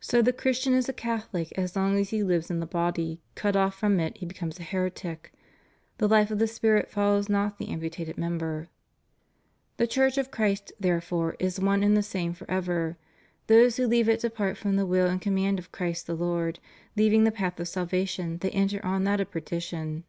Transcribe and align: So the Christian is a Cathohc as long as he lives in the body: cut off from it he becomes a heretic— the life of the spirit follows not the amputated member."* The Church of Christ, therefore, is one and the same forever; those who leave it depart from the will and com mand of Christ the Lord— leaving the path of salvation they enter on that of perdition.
So 0.00 0.22
the 0.22 0.32
Christian 0.32 0.74
is 0.74 0.88
a 0.88 0.92
Cathohc 0.92 1.52
as 1.56 1.76
long 1.76 1.96
as 1.96 2.08
he 2.10 2.24
lives 2.24 2.50
in 2.50 2.58
the 2.58 2.66
body: 2.66 3.20
cut 3.36 3.54
off 3.54 3.76
from 3.78 4.00
it 4.00 4.16
he 4.18 4.26
becomes 4.26 4.58
a 4.58 4.64
heretic— 4.64 5.32
the 5.98 6.08
life 6.08 6.32
of 6.32 6.40
the 6.40 6.48
spirit 6.48 6.90
follows 6.90 7.28
not 7.28 7.58
the 7.58 7.68
amputated 7.68 8.18
member."* 8.18 8.70
The 9.76 9.86
Church 9.86 10.18
of 10.18 10.32
Christ, 10.32 10.72
therefore, 10.80 11.36
is 11.38 11.60
one 11.60 11.84
and 11.84 11.96
the 11.96 12.02
same 12.02 12.32
forever; 12.34 12.98
those 13.46 13.76
who 13.76 13.86
leave 13.86 14.08
it 14.08 14.22
depart 14.22 14.56
from 14.58 14.74
the 14.74 14.84
will 14.84 15.06
and 15.06 15.22
com 15.22 15.34
mand 15.36 15.60
of 15.60 15.70
Christ 15.70 16.08
the 16.08 16.16
Lord— 16.16 16.58
leaving 16.96 17.22
the 17.22 17.30
path 17.30 17.60
of 17.60 17.68
salvation 17.68 18.38
they 18.38 18.50
enter 18.50 18.84
on 18.84 19.04
that 19.04 19.20
of 19.20 19.30
perdition. 19.30 20.02